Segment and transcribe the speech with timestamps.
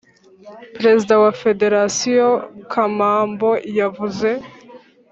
[0.75, 2.27] Perezida wa federasiyo
[2.71, 4.29] Kamambo, yavuze